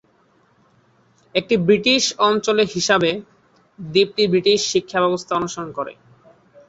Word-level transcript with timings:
একটি 1.35 1.55
ব্রিটিশ 1.67 2.03
অঞ্চল 2.21 2.57
হিসাবে, 2.75 3.11
দ্বীপটি 3.79 4.23
ব্রিটিশ 4.27 4.59
শিক্ষা 4.73 4.99
ব্যবস্থা 5.01 5.33
অনুসরণ 5.35 5.69
করে। 5.77 5.93